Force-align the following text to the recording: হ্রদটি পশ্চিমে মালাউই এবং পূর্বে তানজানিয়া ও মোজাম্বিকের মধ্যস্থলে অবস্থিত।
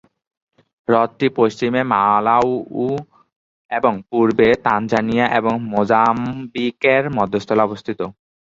হ্রদটি 0.87 1.27
পশ্চিমে 1.37 1.81
মালাউই 1.91 2.89
এবং 3.71 3.93
পূর্বে 4.09 4.47
তানজানিয়া 4.65 5.25
ও 5.39 5.63
মোজাম্বিকের 5.71 7.03
মধ্যস্থলে 7.17 7.61
অবস্থিত। 7.63 7.99